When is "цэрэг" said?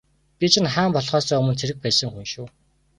1.59-1.77